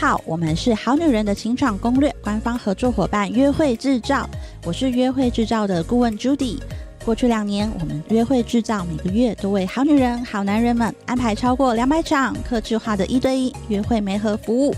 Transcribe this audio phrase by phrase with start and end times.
[0.00, 4.30] 好，我们是好女人的情场攻略官方合作伙伴约会制造，
[4.64, 6.56] 我是约会制造的顾问 Judy。
[7.04, 14.72] 过去两年，我们约会制造每个月都为好女人、好男人们安排超过两百场客制化的一对一约会媒合服务。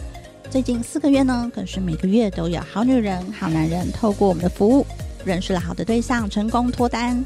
[0.49, 4.87] 最近四个月呢，更是每个月都有好女人、好男人透过我们的服务，
[5.23, 7.23] 认识了好的对象，成功脱单。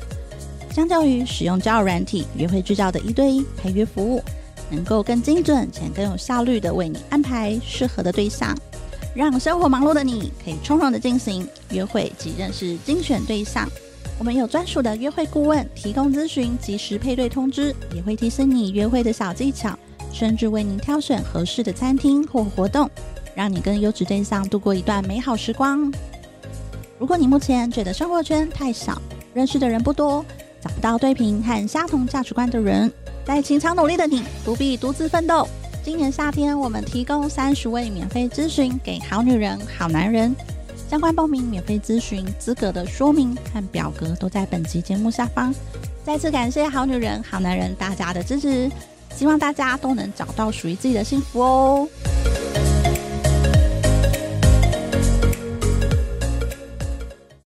[0.73, 4.21] 相较于使用交友软体，约会制造的一对一陪约服务，
[4.71, 8.57] 能够更精准且更有效率地为你安排适合的对象，
[9.15, 13.69] 让生活忙碌的你可以从容地进行约会及认识精选对象。
[14.19, 19.77] 我们有专属的约会顾问提供咨询，及时配对通知，也会提醒你约会的小技巧，
[20.13, 22.89] 甚至为您挑选合适的餐厅或活动，
[23.35, 25.93] 让你跟优质对象度过一段美好时光。
[26.97, 29.03] 如果你目前觉得生活圈太小，
[29.35, 30.25] 认识的人不多，
[30.61, 32.91] 找不到对频和相同价值观的人，
[33.25, 35.49] 在情场努力的你不必独自奋斗。
[35.83, 40.37] 今年夏天，我们提供三十位免费咨询给好女人、好男人。
[40.91, 45.55] 相关报名、免费咨询资格的说明和表格都在本集节目下方。
[46.05, 48.71] 再次感谢好女人、好男人大家的支持，
[49.15, 51.89] 希望大家都能找到属于自己的幸福哦。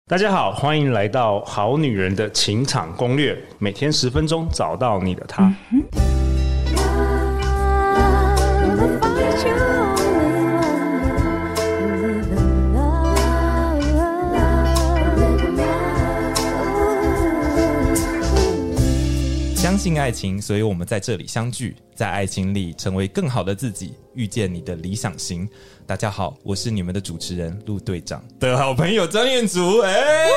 [0.09, 5.53] 大家好，欢迎来到好女人的情场攻略，每天十分钟，找到你的他。
[5.71, 5.76] 嗯
[19.87, 25.47] 信爱情，所以我们在这里相聚，在爱情里成为更好的自己，遇见你的理想型。
[25.85, 29.79] 大家好，我是你们的主持人陆队长的好朋友张彦祖。
[29.79, 30.27] 哎，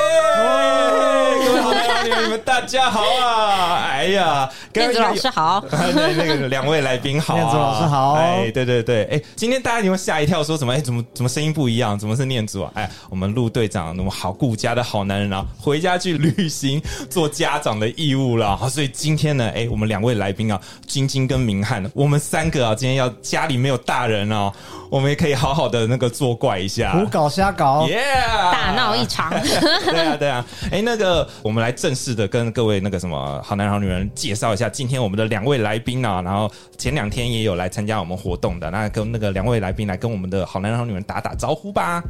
[1.45, 3.85] 各位好你们大家好啊！
[3.91, 8.13] 哎呀，彦祖老师好， 对那个两位来宾好，彦祖老师好。
[8.13, 10.73] 哎，对对对，哎，今天大家有没有吓一跳，说什么？
[10.73, 11.97] 哎，怎么怎么声音不一样？
[11.97, 12.71] 怎么是念祖啊？
[12.75, 18.57] 哎，我们陆队长那么好顾家的好男人啊，回家去旅行做家长的义务了。
[18.57, 24.51] 好，所以今天呢，哎，我们两位来宾啊，晶晶跟明翰，我们三个啊，今天要家里没有大人哦，
[24.89, 28.51] 我们也可以好好的那个作怪一下，胡搞瞎搞，耶，yeah!
[28.51, 29.31] 大闹一场。
[29.85, 30.45] 对啊，对啊。
[30.71, 42.01] 哎，那个，我们来正正式的跟各位那个什么好男好女人介绍一下，今天我们的两位来宾啊，然后前两天也有来参加我们活动的，那跟那个两位来宾来跟我们的好男好女人打打招呼吧。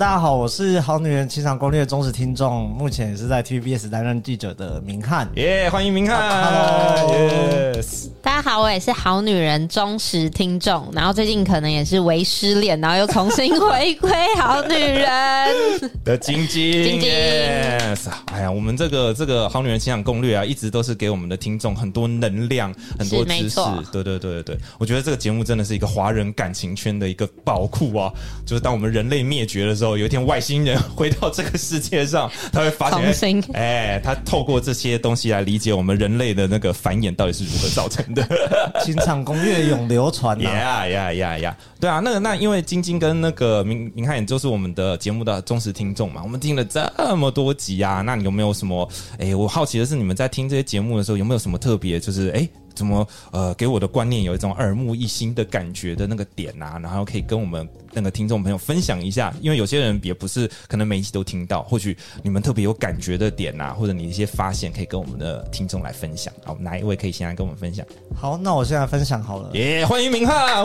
[0.00, 5.28] 大家好，我是好女人情场攻略的忠实听众，目前也是在 TVBS 担任记者的明翰。
[5.34, 6.18] 耶，yeah, 欢迎明翰。
[6.42, 8.08] Hello，Yes。
[8.22, 16.82] 大家好，我也是好女人忠实听众，然后最近可能也是为失恋，然后又重新回归好女人 的晶晶。
[16.82, 17.10] 晶晶。
[17.10, 18.08] Yes。
[18.32, 23.60] 哎呀，我们这个这个好女人情场攻略啊，一直都是给我们的听众很多能量，很多知识。
[23.92, 28.10] 对对对对对，我觉得这个节目真的是一个华人感情圈的一个宝库啊，
[28.46, 29.89] 就是当我们人类灭绝的时候。
[29.96, 38.26] 有一天外星人回到这个世界上，他会发现，哎，他透过这些东西来理解我们人类的那个繁衍到底是如何造成的。
[38.84, 41.56] 情场攻略永流传呀呀呀呀！
[41.78, 48.88] 对啊，那个那因为晶晶跟那个明明翰也就是我们的节目的忠实听众嘛，我们听了这么多集啊，那你有没有什么？
[49.18, 52.00] 哎，我好奇的是，你们在听这些节目的时候，有没有什么特别？
[52.00, 52.48] 就是哎。
[52.74, 66.32] 怎么呃，给我的观念有一种耳目一新的感觉的那个点呐、啊，然后可以跟我们那个听众朋友分享一下，因为有些人也不是可能每一集都听到，或许你们特别有感觉的点呐、啊，或者你一些发现可以跟我们的听众来分享。
[66.44, 67.84] 好，哪一位可以先来跟我们分享？
[68.14, 69.50] 好，那我现在分享好了。
[69.54, 70.64] 耶，欢迎明翰。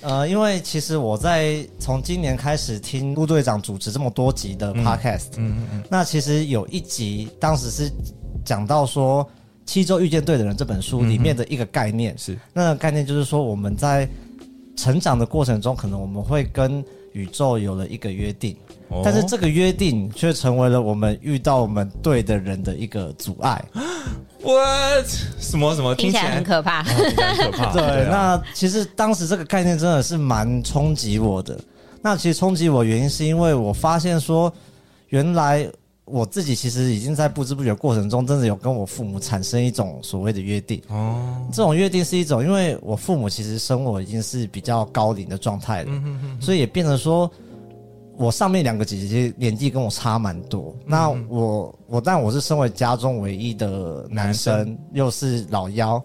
[0.00, 7.90] 呃，因为其实我在从今年开始听陆队长主持这么多集的 podcast，嗯嗯，嗯嗯，那其实有一集当时是
[8.44, 9.24] 讲到说。
[9.66, 14.08] 《七周遇见对的人》这本书里面的一个概念、嗯、是，那个概念就是说，我们在
[14.76, 18.56] 成长的过程中，可能我们会跟宇宙有了一个约定，
[18.88, 23.64] 哦、但是这个约定却成为了我们遇到我们对的人的一个阻碍。
[24.42, 25.06] What？
[25.38, 25.94] 什么什么？
[25.94, 26.84] 听起来很可怕，哦、
[27.38, 27.72] 很可怕。
[27.74, 31.58] 对，那其实当时这个概念真的是蛮冲击我的。
[32.02, 34.52] 那其实冲击我原因是因为我发现说，
[35.08, 35.66] 原来。
[36.06, 40.80] 我自己其实已经在不知不觉过程中，真的有跟我父母产生一种所谓的约定。
[40.88, 47.30] 哦，这种约定是一种，因为我父母其实生我已经是比较高龄的状态了，嗯、哼哼哼所以也变成说，
[48.18, 50.76] 我上面两个姐姐年纪跟我差蛮多。
[50.80, 56.02] 嗯、那我我但我是身为家中唯一的男生，男生又是老幺，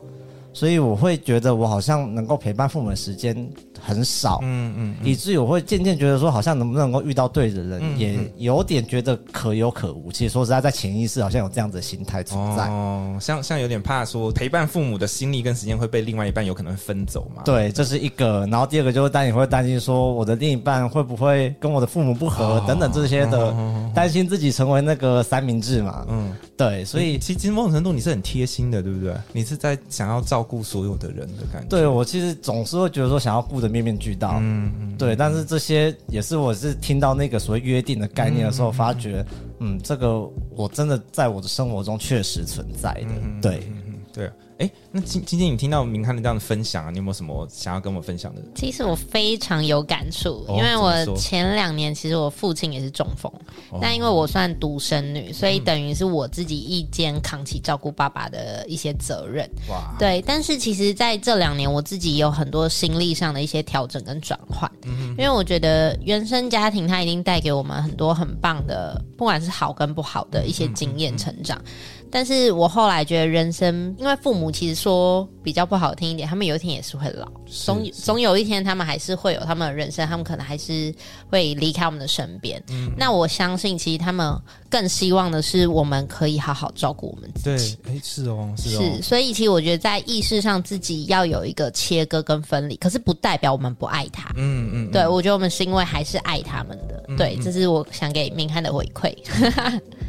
[0.53, 3.47] 所以我会觉得我好像能够陪伴父母的时间
[3.79, 10.11] 很少，嗯嗯，以至于我会渐渐觉得说，好像能不能够遇到对的人，也有点觉得可有可无。
[10.11, 12.67] 其实说实在，在潜意识好像有这样子的心态存在。
[12.67, 17.43] 哦，像像有点怕说陪伴父母的心力跟时间会被另外一半有可能分走嘛？
[17.45, 18.45] 对，这是一个。
[18.47, 23.53] 然后第二个就是担你会担心说，我的另一半会不会跟我的父母不和、哦、等等这些的，
[23.93, 26.05] 担心自己成为那个三明治嘛？
[26.09, 29.13] 嗯，对，所以其实某种程度你是很贴心的，对不对？
[29.31, 31.67] 你是在想要照顾所有的人的感觉。
[31.69, 35.15] 对，我其实总是会觉得说想要顾得面面俱到，嗯嗯，对。
[35.15, 39.25] 但是这些也是我是听到那个所谓约定的概念的时候，发觉，
[39.59, 40.19] 嗯，这个
[40.55, 43.71] 我真的在我的生活中确实存在的，对，
[44.13, 44.31] 对。
[44.59, 48.41] 哎，那今今天你听到明翰的这样的分享啊，你有没有什么想要跟我分享的？
[48.53, 53.31] 其实我非常有感触，哦、因为我前两年其实我父亲也是中风，
[53.71, 59.49] 哦、但因为我算独生女，所以等于是我自己一肩扛起照顾爸爸的一些责任。
[59.69, 60.21] 哇，对。
[60.27, 71.57] 但是其实在这两年，我自己有很多心力上的一些调整跟转换，嗯、因为我觉得原生家庭它一定带给我们很多很棒的，不管是好跟不好的一些经验成长。
[71.59, 71.71] 嗯
[72.11, 80.93] 但是我后来觉得人生，因为父母其实说比较不好听一点，他们有一天也是会老，总总有一天他们还是会有他们的人生，他们可能还是
[81.27, 82.61] 会离开我们的身边。
[82.69, 87.75] 嗯，那我相信，其实他们更希望的是我们可以好好照顾我们自己。
[87.83, 88.79] 对，哎，是哦，是哦。
[88.79, 94.31] 是，所以其实我觉得在意识上自己要有一个切割跟分离，可是不代表我们不爱他。
[94.35, 97.03] 嗯嗯，对，我觉得我们是因为还是爱他们的。
[97.07, 99.11] 嗯、对，这是我想给明翰的回馈。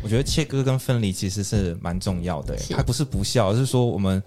[0.02, 4.22] 我觉得切割跟分离其实是蛮重要的，它不是不孝，而是说我们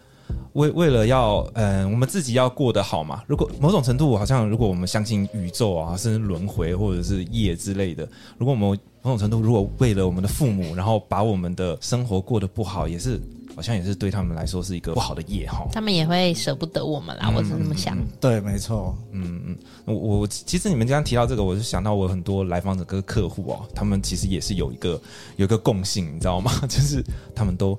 [0.53, 3.23] 为为了要，嗯、呃，我们自己要过得好嘛。
[3.27, 8.07] 如果某种程度，好像如果我们相信宇宙啊，甚至轮回或者是业之类的，
[8.37, 13.19] 如果我们某种程度如果为了我们的父母，然后把我们的生活过得不好，也是。
[13.55, 17.95] 好像也是对他们来说是一个不好的业哈，他们也会舍不得我们啦，嗯、我是这么想。
[18.19, 18.97] 对，没错。
[19.11, 24.99] 嗯嗯，我我其实你们刚刚提到这个，我就想到我很多来访者跟客户哦，他们其实也是有一个
[25.35, 26.51] 有一个共性，你知道吗？
[26.67, 27.77] 就是他们都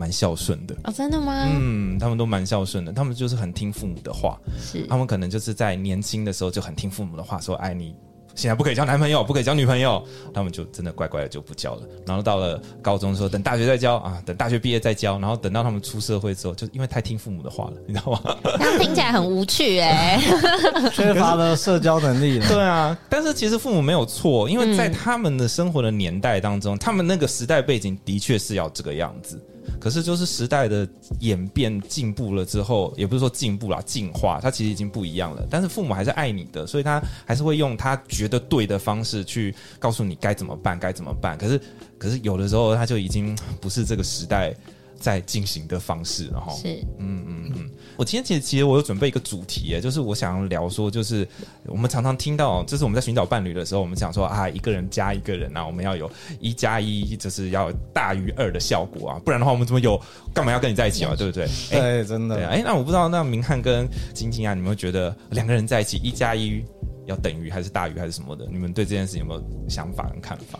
[0.00, 0.74] 蛮孝顺的。
[0.84, 1.46] 哦，真的吗？
[1.46, 4.38] 嗯，他们都蛮孝顺的，他们就是很听父母的话。
[4.58, 7.94] 是，他们可能就是在年轻的时候就很听父母的话，说哎你。
[8.36, 10.02] 现在不可以交男朋友，不可以交女朋友，
[10.32, 11.82] 他们就真的乖乖的就不交了。
[12.06, 15.18] 然后到了高中的时候，等大学再交啊，等大学毕业再交。
[15.18, 18.36] 然后等到他们出社会之后，就因为太听父母的话了，你知道吗？
[18.56, 22.46] 他听起来很无趣哎、欸，缺乏了社交能力了。
[22.48, 29.38] 对啊，但是其实父母没有错，因为在他们的生活的年代当中，嗯、他们那个时代背景的确是要这个样子。
[29.80, 30.88] 可是，就是时代的
[31.20, 35.46] 演变进步了之后，也不是说进步啦，进化，它其实已经不一样了。
[35.50, 41.36] 但是父母还是爱你的，所以他还是会用他觉得对的方式去告诉你该怎么办，该怎么办。
[41.38, 41.60] 可是，
[41.98, 44.54] 可是有的时候他就已经不是这个时代
[45.00, 46.68] 在进行的方式，然后是，
[46.98, 47.70] 嗯嗯嗯。
[47.96, 51.26] 我今天其实其实我有准备一个主题，哎，就是我想要聊说，就是
[51.66, 60.00] 我们常常听到，就是我们在寻找伴侣的时候，我们想说啊，一个人加一个人啊，我们要有一加一，就是要大于二的效果啊，不然的话，我们怎么有
[60.32, 61.14] 干嘛要跟你在一起啊？
[61.16, 61.46] 对不对？
[61.70, 62.36] 对，欸、真的。
[62.46, 66.62] 哎、欸，那我不知道，那明翰跟晶晶啊，你们会觉得两个人在一起一加一
[67.06, 68.46] 要等于还是大于还是什么的？
[68.50, 70.58] 你们对这件事有没有想法跟看法？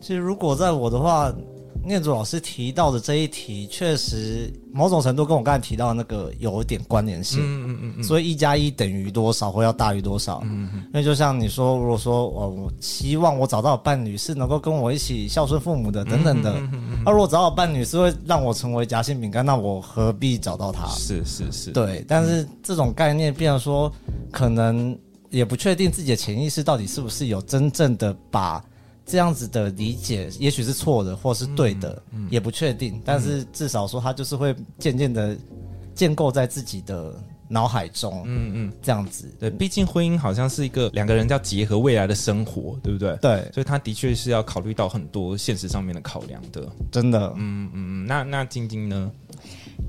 [0.00, 1.32] 其实如果在我的话。
[1.84, 7.40] 念祖老师提到的这一题，确实某种程度跟我刚才提到的那个有一点关联性。
[7.40, 8.04] 嗯嗯嗯嗯。
[8.04, 10.40] 所以一加一等于多少，或要大于多少？
[10.44, 10.80] 嗯嗯。
[10.86, 16.52] 因为就像你说，如果说我我希望我找到伴侣是能够跟我一起孝顺父母的，等等的。
[16.58, 17.02] 嗯嗯嗯。
[17.04, 20.86] 那如果找到伴侣是会让我成为夹心饼干，那我何必找到他？
[20.88, 21.70] 是是是。
[21.72, 23.90] 对，但是这种概念，变成说
[24.30, 24.96] 可能
[25.30, 28.62] 也不确定自己的潜意识到底是不是有真正的把。
[29.08, 33.00] 这样子的理解，也许是错的，或是对的，嗯嗯、也不确定。
[33.04, 35.34] 但是至少说，他就是会渐渐的
[35.94, 37.14] 建构在自己的
[37.48, 38.22] 脑海中。
[38.26, 39.26] 嗯嗯，这样子。
[39.40, 43.16] 对，毕竟婚姻好像是一个两个人要结合未来的生活，对不对？
[43.16, 46.68] 对，所以他的确是要考虑到很多现实上面的考量的。
[46.92, 47.32] 真的。
[47.36, 48.06] 嗯嗯嗯。
[48.06, 49.10] 那那晶晶呢？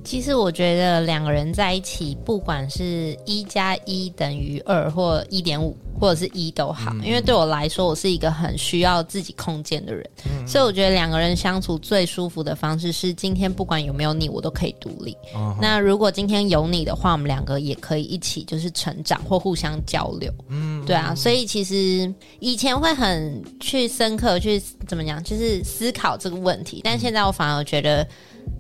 [0.02, 6.92] 其实我觉得两个人在一起，不管是一加一等于二，或一点五，或者是一都好。
[6.94, 15.16] 嗯、因为对我来说，我是一个很需要自己空间的人，嗯、所以我觉得两个人相处最舒服的方式是，今天不管有没有你，我都可以独立。
[15.34, 20.34] 哦、那如果今天有你的话，我们两个也可以一起就是成长或互相交流。
[20.48, 21.14] 嗯，对啊。
[21.14, 28.08] 所以其实以前会很去深刻去怎么讲，就是思考这个问题，但现在我反而觉得。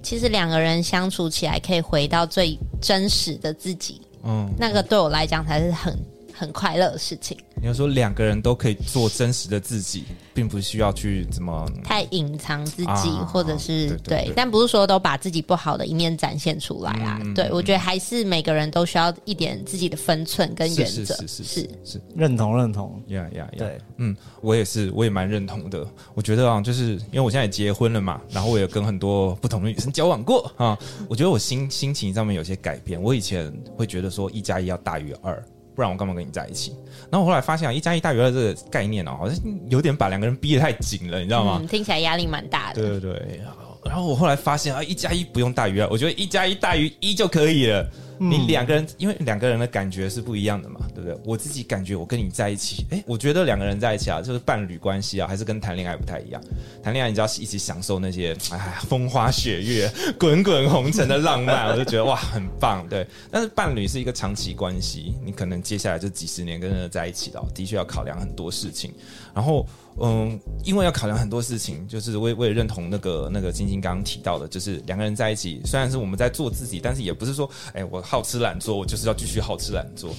[0.03, 5.97] 其实两个人相处起来可以回到最真实的自己，嗯，那个对我来讲才是很
[6.39, 7.37] 很快乐的事情。
[7.61, 17.19] 你要说两个人都可以做真实的自己，并不需要去怎么太隐藏自己，啊、或者是对，但不是说都把自己不好的一面展现出来啊。
[17.21, 20.93] 嗯、对，我觉得还是每个人都需要一点自己的分寸跟原则。
[20.93, 25.85] 是是是是是，是认同认同，呀呀呀，对，嗯，我也是，我也蛮认同的。
[26.13, 30.79] 我觉得啊，就是因为我现在也结婚了嘛，然后我也跟很多不同的女生交往过啊，
[31.09, 33.01] 我觉得我心心情上面有些改变。
[33.01, 35.43] 我以前会觉得说一加一要大于二。
[35.79, 36.75] 不然我干嘛跟你在一起？
[37.09, 41.59] 然后我后来发现啊，一加一大于二这个概念哦，好像有点把两个人逼得太紧了，你知道吗？
[41.61, 42.81] 嗯，听起来压力蛮大的。
[42.81, 43.39] 对对对。
[43.85, 47.89] 然后我后来发现啊，一加一不用大于二，我觉得一加一大于一就可以了。
[48.19, 51.17] 你两个人，因为两个人的感觉是不一样的嘛，对不对？
[51.23, 56.41] 我自己感觉我跟你在一起，哎，我觉得两个人在一起啊，就是伴侣关系啊，还是跟谈恋爱不太一样。
[56.83, 63.07] 谈恋爱你知道一起享受那些哎风花雪月、滚滚红尘的浪漫，我就觉得哇很棒，对。
[63.31, 68.93] 但是伴侣是一个长期关系，你可能接下来就几十年跟人在一起了，的确要考量很多事情。
[69.33, 69.65] 然后
[70.01, 78.03] 嗯，因为要考量很多事情，就是我也我也认同那个那个晶晶刚刚提到的，就是两个人在一起，虽然是我们在做自己，但是也不是说哎我。
[78.09, 80.09] 好吃懒做，我就是要继续好吃懒做。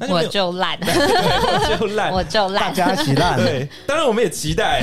[0.00, 3.36] 就我就烂， 我就烂，我就烂，大家一起烂。
[3.36, 4.80] 对，当然我们也期待。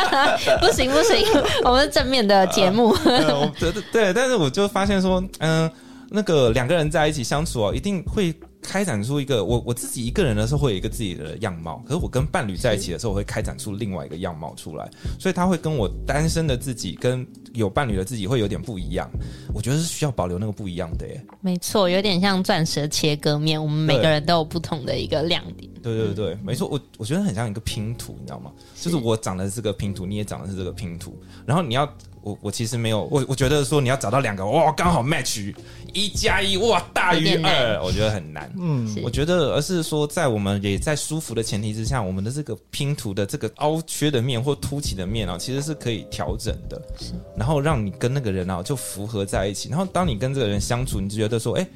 [0.60, 1.26] 不行不行，
[1.64, 2.96] 我们是正面的节目。
[3.04, 5.72] 呃、对对对，但是我就发现说，嗯、呃，
[6.10, 8.34] 那个两个人在一起相处哦，一定会。
[8.64, 14.90] 开展出一个我我自己一个人的时候会有一个自己的样貌，可是我跟伴侣在一起的时候，我会开展出另外一个样貌出来，
[15.20, 19.08] 所以他会跟我单身的自己跟有伴侣的自己会有点不一样。
[19.52, 21.24] 我觉得是需要保留那个不一样的耶。
[21.40, 25.70] 没错，有点像钻石切割面，我们每个人都有不同的一个亮点。
[25.82, 28.50] 对对对，没错，我我觉得很像一个拼图，你知道吗？
[28.74, 31.16] 就是我长的是这个拼图，你也长的是这个拼图，
[31.46, 31.86] 然后你要。
[32.24, 35.54] 我我其实没有，我我觉得说你要找到两个哇，刚好 match
[35.92, 38.50] 一加一哇大于二，我觉得很难。
[38.58, 46.80] 嗯，我觉得而是说在我们也在舒服的前提之下，我们的这个拼图的这个凹缺的面或凸起的面啊，其实是可以调整的。
[46.98, 49.68] 是，然后让你跟那个人啊就符合在一起。
[49.68, 51.66] 然后当你跟这个人相处，你就觉得说，哎。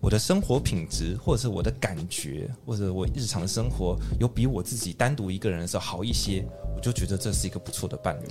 [0.00, 6.44] 我的生活品质，或者是我的感觉，或者我日常生活有比我自己单独一个人的时候好一些，
[6.76, 8.28] 我就觉得这是一个不错的伴侣。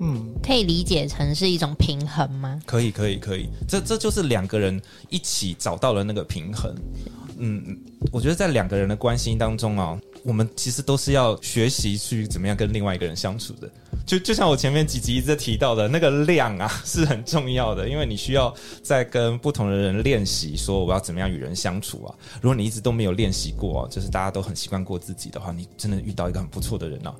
[0.00, 2.60] 嗯，可以理解成是一种平衡吗？
[2.66, 3.48] 可以，可以，可以。
[3.68, 6.74] 这这就是两个人一起找到了那个平衡。
[7.38, 7.78] 嗯，
[8.12, 13.70] 我觉得在两个人的关系当中啊，我们其实都是要学习去怎么样跟另外一个人相处的。
[14.04, 18.52] 就就像我前面几集一直提到的那个量啊，是很重要的，因为你需要
[18.82, 22.14] 在跟不同的人练习，说我要怎么样与人相处啊。
[22.40, 27.14] 如果你一直都没有练习过，就是大家都很习惯过自己的话，你真的遇到一个很不错的人啊，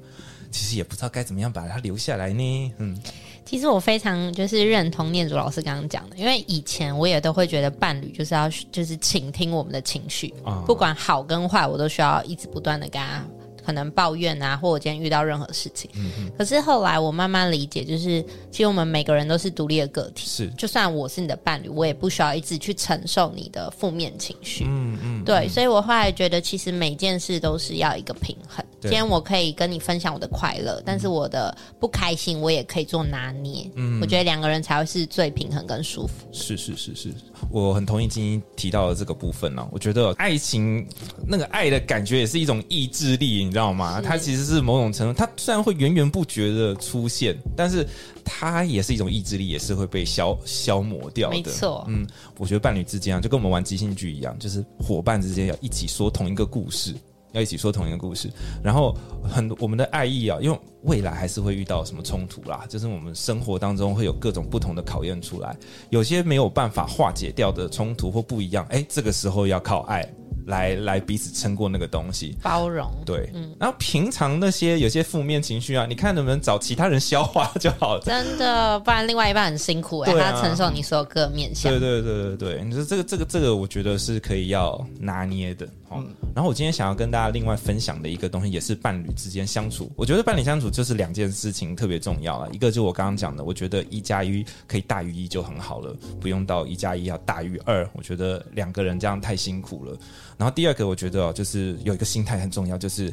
[0.51, 2.73] 其实也不知道该怎么样把他留下来呢。
[2.79, 3.01] 嗯，
[3.45, 13.25] 其实我非常就是认同念祖老师刚刚讲的，因为以前我也都会觉得伴侣就是要就是倾听我们的情绪，嗯，不管好跟坏，我都需要一直不断的跟他。
[13.65, 15.89] 可能抱怨啊，或我今天遇到任何事情，
[16.37, 18.21] 可是后来我慢慢理解，就是
[18.51, 28.65] 其实我们每个人都是独立的个体，是，就算我是你的伴侣，我也不需要一直去承受你的负面情绪，嗯嗯，对，所以我后来觉得，其实每件事都是要一个平衡。
[28.83, 33.71] 今天我可以跟你分享我的快乐，但是我的不开心，我也可以做拿捏。
[33.77, 36.27] 嗯，我觉得两个人才会是最平衡跟舒服。
[36.33, 37.15] 是是是是，
[37.51, 39.69] 我很同意晶晶提到的这个部分呢、啊。
[39.71, 40.87] 我觉得爱情
[41.27, 44.01] 那个爱的感觉也是一种意志力，你知道吗？
[44.03, 47.87] 它其实是某种程度，它虽然会源源不绝的出现，但是
[48.25, 51.37] 它也是一种意志力，也是会被消消磨掉的。
[51.37, 56.95] 没错，嗯，我觉得伴侣之间啊，就跟我们玩即兴剧一样，就是伙伴之间要一起说同一个故事。
[57.33, 58.31] 要一起说同一个故事，
[58.63, 65.57] 然后很多我们的爱意啊，因为未来还是会遇到什么冲突啦，就是我们生活当中会有各种不同的考验出来，
[65.91, 70.09] 有些没有办法化解掉的冲突或不一样，哎，这个时候要靠爱。
[70.47, 78.01] 来来彼此撑过那个东西，包容对，嗯，然后平常那些有些负面情绪啊，你看能不能找其他人消化就好了。
[78.05, 81.71] 真的，不然另外一半很辛苦哎、欸，啊、他承受你所有各面相。
[81.71, 85.65] 对对对对对，你说这个这个这个，我觉得是可以要拿捏的。
[85.97, 89.91] 嗯，然后我今天想要跟大家另外分享的一个东西，也是伴侣之间相处。
[89.97, 97.89] 我觉得伴侣相处就是两件事情特别重要了，一个就是我刚刚讲的，我觉得一加一可以大于一就很好了，不用到一加一要大于二。
[97.95, 99.97] 我觉得两个人这样太辛苦了。
[100.37, 103.13] 然后第二个，我觉得哦，就是有一个心态很重要，就是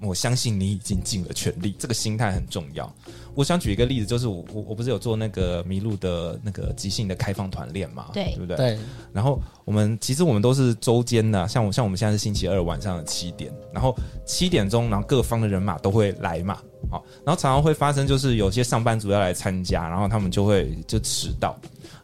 [0.00, 2.92] 我相信你已经尽了全力，这个心态很重要。
[3.34, 8.56] 我想举一个例子，就是我我我不是有做那个麋鹿的那个即兴的开放团练嘛，对，对不对？
[8.56, 8.78] 对。
[9.12, 16.58] 然后我们其实我们都是周间的，像我像我们现在是星期二晚上的七点，然后七点钟，然后各方的人马都会来嘛。
[16.90, 21.56] 好，然后常常会发生就是有些上班族要来参加，然后他们就会就迟到。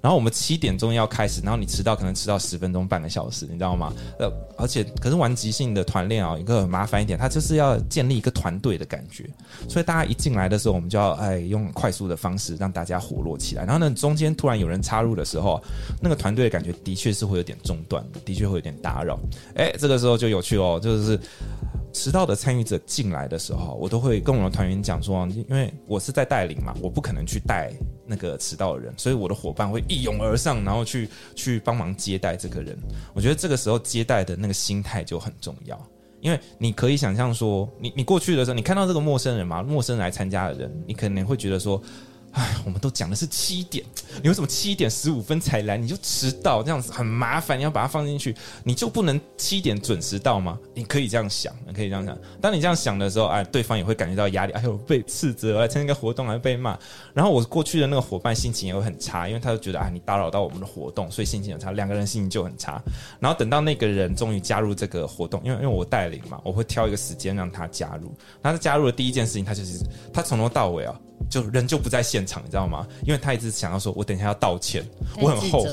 [0.02, 3.92] 然后我们七点钟要开始，然后你迟到可能迟到十分钟、半个小时，你知道吗？
[4.18, 9.28] 呃，而且可是玩即兴的团练啊，一个很麻烦一点，它就是要建立一个团队的感觉，
[9.68, 13.64] 所以大家一进来的时候，我们就要哎用快速的方式让大家活络起来。
[13.66, 15.62] 然后呢，中间突然有人插入的时候，
[16.00, 19.18] 那个团队的感觉的确是会有点中断，的确会有点打扰。
[19.54, 21.20] 哎，这个时候就有趣哦，就是。
[21.92, 27.72] 迟到的参与者进来的时候，我都会跟我们的团员讲说，因为我是在带领嘛，我不可能去带
[28.06, 32.78] 那个迟到的人，所以我的伙伴会一拥而上，然后去 去帮忙接待这个人。
[33.14, 35.80] 我觉得这个时候接待的那个心态就很重要，
[36.20, 41.82] 因为你可以想象说，你你过去的时候，你看到这个陌生人嘛，陌生人来参加的人，你可能会觉得说。
[42.32, 43.84] 哎，我们都讲的是七点，
[44.22, 45.76] 你为什么七点十五分才来？
[45.76, 47.58] 你就迟到，这样子很麻烦。
[47.58, 50.56] 你要把它放进去，你就不能七点准时到吗？
[50.72, 52.16] 你可以这样想，你可以这样想。
[52.40, 54.52] 当你这样想的时候，哎，对方也会感觉到压力。
[54.52, 56.78] 哎呦，被斥责，来参加个活动还被骂。
[57.12, 61.72] 然后我过去的那个伙伴心情也会很差，因为他就觉得啊，你打扰到我们的活动，所以心情很差。
[61.72, 62.80] 两个人心情就很差。
[63.18, 68.14] 然后等到那个人终于加入这个活动，因为因为我带领嘛，我会挑一个时间让他加入。
[68.40, 70.94] 他加入的第一件事情，他就是他从头到尾啊。
[71.28, 72.86] 就人就不在现场，你知道吗？
[73.04, 74.84] 因为他一直想要说，我等一下要道歉，
[75.20, 75.70] 我很后悔。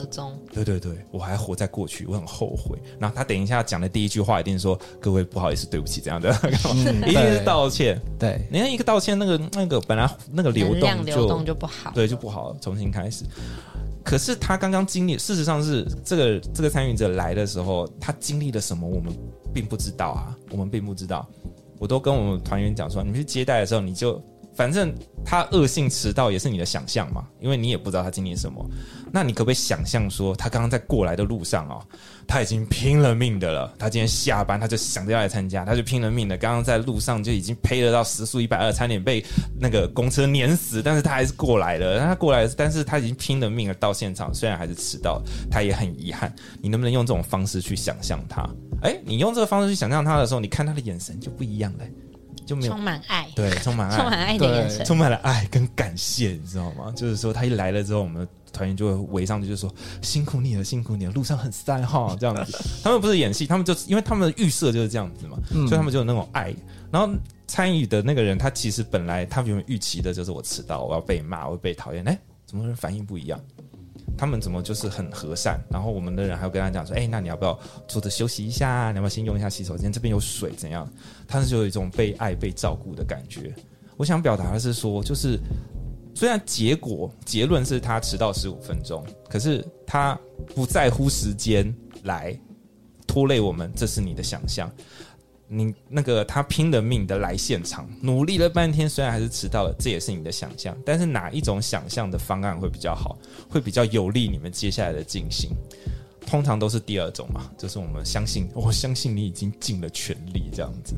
[0.53, 2.77] 对对对，我还活在过去，我很后悔。
[2.99, 6.29] 然后他等一下讲的第一句话一定是说：“各位不好意思，对不起。”这样的，
[7.07, 7.99] 一定是道歉。
[8.19, 13.23] 对，你看一个道歉，那个那个本来那个流动就流动就不好，对，就不好，重新开始。
[14.03, 19.13] 可是他刚刚经历，事实上是这个这个参与者来的时候，他经历了什么，我们
[19.53, 21.27] 并不知道啊，我们并不知道。
[21.79, 24.21] 我都跟我们团员讲说，你们去接待的时候，你就。
[24.57, 24.91] 反正
[25.23, 28.67] 他恶性迟到也是你的想象嘛，因为你也不知道他经历什么。
[29.13, 31.79] 那你可不可以想象说，他刚刚在过来的路上哦，
[32.27, 33.71] 他已经拼了命的了。
[33.77, 36.35] 他今天下班他就想着要来参加，他就拼了命的。
[36.35, 39.23] 刚刚在路上就已经赔了到时速一百二，差点被
[39.59, 41.99] 那个公车碾死，但是他还是过来了。
[41.99, 45.21] 他过来，但是他已经拼了命的到现场，虽然还是迟到，
[45.51, 46.33] 他也很遗憾。
[46.61, 48.43] 你能不能用这种方式去想象他？
[48.81, 51.85] 诶，你用这个方式去想象他的时候，你看他的眼神就不一样了。
[52.47, 56.91] 就没有充满爱，对，充满爱，充满爱的眼神，充满了爱跟感谢，你知道吗？
[56.95, 62.57] 就是说他一来了之后，我们团员就会围上去，就说辛苦你了，辛苦你了，路上很塞哈， 这样子。
[62.81, 66.55] 他们不是演戏，他们就因为他们的预设就是这样子嘛，嗯、所以他们就有那种爱。
[66.89, 67.13] 然后
[67.45, 72.07] 参与的那个人，他其实本来他原本预期的就是我迟到，我要被骂，我会被讨厌。
[72.07, 73.39] 哎，怎么人反应不一样？
[74.17, 75.59] 他们怎么就是很和善？
[75.69, 78.89] 然后我们的人还要跟他讲说：“哎，那你要不要坐着休息一下？
[78.91, 79.91] 你要不要先用一下洗手间？
[79.91, 80.89] 这边有水，怎样？”
[81.27, 83.53] 他是有一种被爱、被照顾的感觉。
[83.97, 85.39] 我想表达的是说，就是
[86.13, 90.17] 虽然结果结论是他迟到十五分钟，可是他
[90.55, 92.39] 不在乎时间来
[93.05, 94.71] 拖累我们，这是你的想象。
[95.49, 100.77] 你那个他拼了命的来现场，努力了半天，虽然还是迟到了，这也是你的想象。
[100.85, 103.17] 但是哪一种想象的方案会比较好，
[103.49, 105.51] 会比较有利你们接下来的进行？
[106.27, 110.93] 通常都是第二种嘛，就是我们相信， 我相信你已经尽了全力这样子。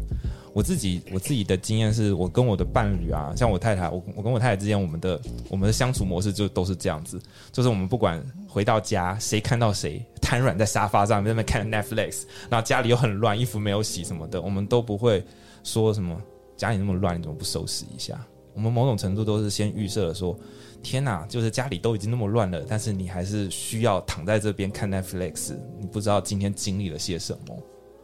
[0.51, 15.23] 我自己我自己的经验是，我跟我的伴侣啊，像我太太，我我跟我太太之间，我们的我们的相处模式就都是这样子，就是我们不管回到家，谁看到谁瘫软在沙发上，在那边看 Netflix，然后家里又很乱，衣服没有洗什么的，我们都不会
[15.63, 16.19] 说什么
[16.57, 18.19] 家里那么乱，你怎么不收拾一下？
[18.53, 20.37] 我们某种程度都是先预设了说，
[20.83, 27.57] 天哪，就是家里都已经那么乱了，但是你还是需要躺在这边看 Netflix，你不知道今天经历了些什么。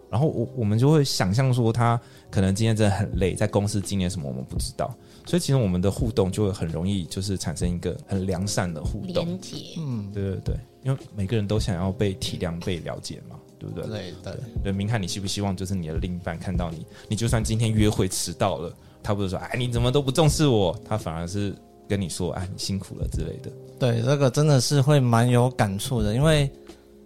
[0.07, 9.25] 然后我我们就会想象说，他可能今天真的很累，在公司经历什么我们不知道，所以其实我们的互动就会很容易就是产生一个很良善的互动。
[9.25, 13.89] 连接，嗯，对对对，因为每个人都想要被体谅、被了解嘛，对不对？
[13.89, 18.73] 对对对，明翰，你希不希望就是你的另一半看到你，你就算今天约会迟到了，
[19.05, 21.53] 他不是说哎你怎么都不重视我，他反而是
[21.87, 23.51] 跟你说哎你辛苦了之类的。
[23.79, 26.51] 对，这个真的是会蛮有感触的，因为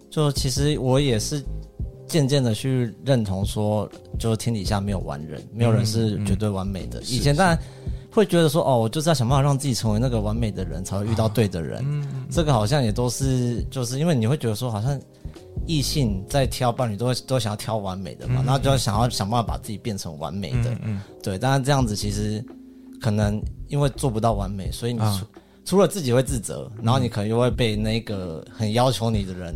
[0.08, 1.42] 就其实我也是。
[2.10, 6.98] 渐渐的去认同说，就是天底下没有完人，没有人是绝对完美的。
[6.98, 7.56] 嗯嗯、以前当然
[8.10, 12.04] 会觉得说，哦，我就是要想办法让自己成为那个完美的人，才会遇到对的人。
[12.28, 15.00] 这个好像也都是，就是因为你会觉得说，好像
[15.70, 20.76] 异性在挑伴侣都会都想要挑完美的嘛，然后就要想要想办法把自己变成完美的。
[21.22, 22.44] 对，但是这样子其实
[23.00, 25.00] 可能因为做不到完美，所以你。
[25.00, 25.26] 啊
[25.62, 29.54] 除了自己会自责，然后你可能又会被那个很要求你的人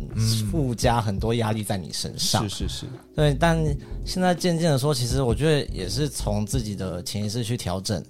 [0.49, 2.47] 附加很多压力在你身上。
[2.47, 3.35] 是是是，对。
[3.37, 3.57] 但
[4.05, 8.01] 现在渐渐的说，其实我觉得也是从自己的潜意识去调整，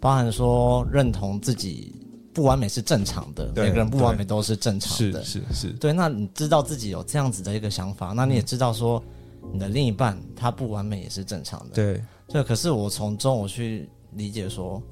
[0.00, 1.94] 包含说认同自己
[2.32, 5.22] 不完美是正常的，每个人不完美都是正常的。
[5.24, 5.92] 是是是，对。
[5.92, 9.02] 那你知道自己有这样子的一个想法，那你也知道说
[9.52, 11.74] 你的另一半他不完美也是正常的。
[11.74, 12.02] 对。
[12.28, 12.42] 对。
[12.42, 13.88] 可是我从中我去。
[14.14, 14.82] 理解说，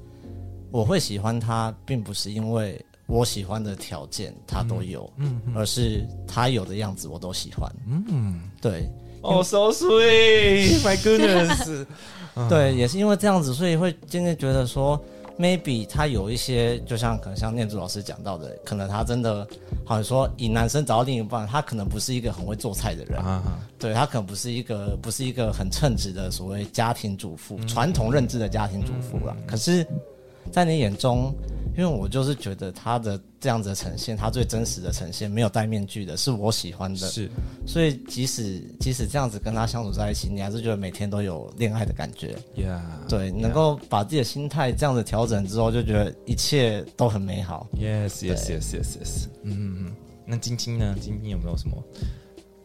[0.71, 8.89] 我会喜欢他，并不是因为我喜欢的条件他都有，嗯，嗯，而是他有的样子我都喜欢，嗯，对。
[9.21, 11.85] 哦，so sweet，my goodness，
[12.49, 14.99] 对，也是因为这样子，所以会渐渐觉得说
[15.41, 19.47] ，maybe 他有一些，就像可能像念珠老师讲到的，可能他真的，
[19.83, 29.85] 好像说以男生找到另一半，他可能不是一个很会做菜的人，啊、对他可能不是一个不是一个很称职的所谓家庭主妇，传、嗯、统认知的家庭主妇了，嗯、可是。
[30.51, 31.31] 在你眼中，
[31.77, 37.07] 因为我就是觉得他的这样子的呈现，他最真实的呈现，没有戴面具的，是我喜欢的。
[37.07, 37.29] 是，
[37.65, 42.35] 所以即使即使这样子跟他相处在一起，你还是觉得每天都有恋爱的感觉。
[42.55, 47.67] Yeah，对，能够把自己的心态这样子调整之后，就觉得一切都很美好。
[47.73, 49.27] Yes，Yes，Yes，Yes，Yes。
[49.43, 50.95] 嗯嗯，那晶晶呢？
[51.01, 51.77] 晶晶有没有什么？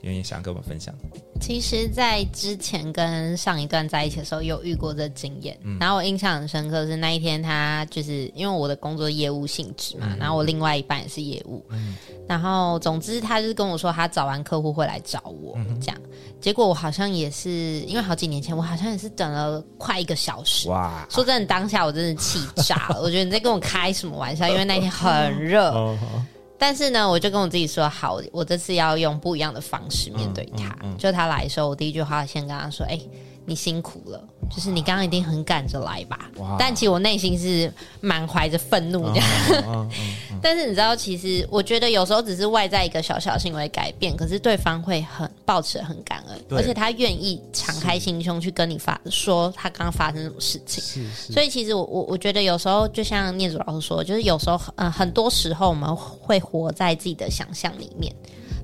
[0.03, 0.95] 有点想跟我们分享。
[1.41, 5.57] 其实，在之前跟上一段在一起的时候，有遇过这经验。
[5.63, 11.65] 嗯、然后我印象很深刻的是那一天，他就是因为我的工作业务性质嘛，嗯、然后我另外一半也是业务。
[11.71, 11.97] 嗯、
[12.29, 15.97] 然后总之，他就是跟我说，他找完客户会来找我，嗯、这样。
[16.41, 17.51] 结果我好像也是，
[17.87, 20.69] 因为好几年前，我好像也是等了快一个小时。
[20.69, 21.07] 哇！
[21.11, 23.01] 说真的，当下我真的气炸了。
[23.01, 24.49] 我觉得你在跟我开什么玩笑？
[24.49, 25.71] 因为那天很热。
[25.75, 25.97] 哦
[26.59, 30.65] 但是呢，我就跟我自己说好，我这次要用不一样的方式面对他。
[30.83, 33.11] 嗯嗯嗯、就他来的时候，我第一句话先跟他说：“哎、欸。”
[33.47, 34.23] 你辛苦了，
[34.55, 36.31] 就是你刚刚一定很赶着来吧？
[36.39, 39.91] 哇但其实我内心是满怀着愤怒这样。
[40.43, 50.83] 但是你知道，其实我觉得有时候只是外在一个小小行为改变，可是对方会很抱持很感恩，而且他愿意敞开心胸去跟你发是说他刚刚发生什么事情。
[50.83, 51.33] 是是。
[51.33, 58.15] 所以其实我我我觉得有时候就像念祖老师说，就是有时候嗯、呃、很多时候我们会活在自己的想象里面。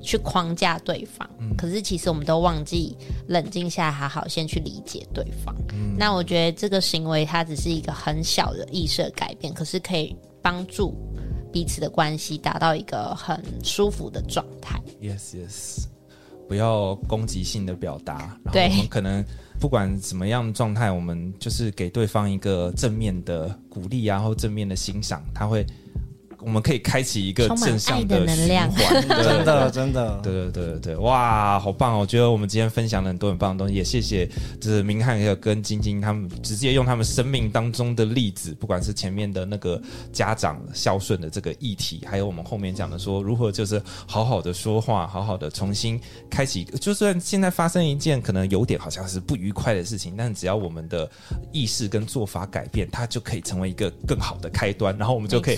[0.03, 2.95] 去框架对方，嗯、可是其实我们都忘记
[3.27, 5.55] 冷静下来，好好先去理解对方。
[5.73, 10.93] 嗯、那我觉得这个行为它只是一个很小的意识的改变，可是可以帮助
[11.51, 14.79] 彼此的关系达到一个很舒服的状态。
[15.01, 15.85] Yes, yes，
[16.47, 18.37] 不要攻击性的表达。
[18.51, 19.25] 对，然后我们可能
[19.59, 25.65] 不管什么样的状态，我们就是给对方一个正面的鼓励啊，或正面的欣赏，他会。
[26.43, 29.07] 我们可以开启一个正向的能量，真
[29.45, 31.99] 的 真的，对对对对对，哇，好棒哦！
[31.99, 34.29] 我觉得我们今天分享了很多很棒的东西，也谢谢
[34.59, 51.09] 就是明翰还有跟晶晶他们直接用他们生命当中的例子，不管是前面的那个家长孝顺的这个议题，还有我们后面讲的说如何就是好好的说话，好好的重新开启，就算现在发生一件可能有点好像是不愉快的事情，但只要我们的
[51.51, 55.55] 意识跟做法改变，它就可以成为一个更好的开端，然后我们就可以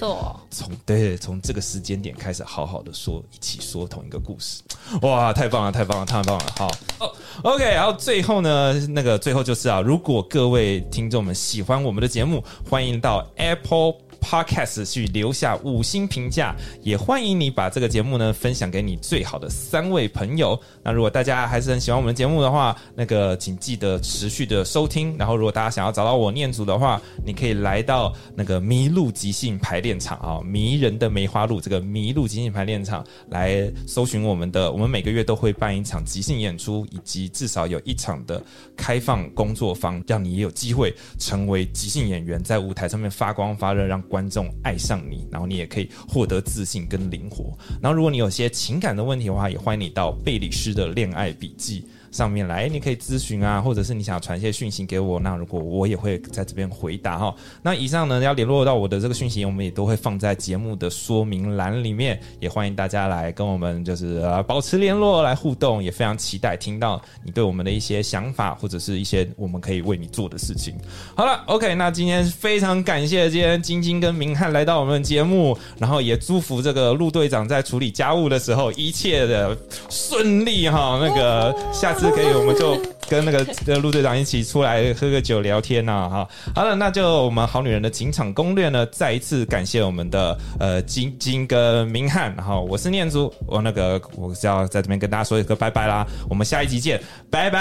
[0.51, 0.74] 从。
[0.85, 4.61] 对，从这个时间点开始，好好的说，一起说同一个故事，
[5.01, 6.45] 哇，太棒了，太棒了，太棒了！
[6.57, 6.67] 好，
[6.99, 7.11] 哦
[7.43, 14.04] ，OK，然后最后呢，那个最后就是啊，如果各位听众们喜欢我们的节目，欢迎到 Apple。
[14.25, 20.59] Podcast 去留下五星评价，也欢迎你把这个节目呢分享给你最好的三位朋友。
[20.81, 25.15] 那如果大家还是很喜欢我们的节目的话，那个请记得持续的收听。
[25.15, 34.71] 然后，如果大家想要找到我念祖的话，你可以来到那个麋鹿即兴排练场啊，迷人的梅花鹿这个麋鹿即兴排练场来搜寻我们的。
[34.71, 38.43] 我们每个月都会办一场即兴演出，以及至少有一场的
[38.75, 44.01] 开放工作坊，让你也有机会成为即兴演员，在舞台上面发光发热，让。
[44.15, 47.53] 观众爱上你，然后你也可以获得自信跟灵活。
[47.81, 51.83] 然后，如果你有些情感的问题的话，也欢迎你到贝里斯的恋爱笔记。
[52.15, 57.35] 上面来，你可以咨询啊，或者是你想传一些讯息给我，那如果我也会在这边回答哈。
[57.61, 70.73] 那以上呢，要联络到我的这个讯息，我们也都会放在节目的说明栏里面，也欢迎大家来跟我们就是呃保持联络来互动，也非常期待听到你对我们的一些想法，或者是一些我们可以为你做的事情。
[71.17, 79.57] 好了，OK，那今天非常感谢今天晶晶跟明翰来到我们节目，然后也祝福这个陆队长在处理家务的时候一切的
[79.89, 80.97] 顺利哈。
[81.01, 82.04] 那个下次。
[82.11, 82.77] 可以，我们就
[83.09, 86.27] 跟那个 跟陆队长一起出来喝个酒聊天呐，哈。
[86.53, 97.59] 好了，那就我们好女人的情场攻略呢，再一次感谢我们的呃金金跟明翰，然后我是念珠，我那个我是要在这边跟大家说一个拜拜啦，我们下一集见，拜拜，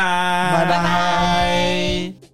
[0.53, 2.34] 拜拜。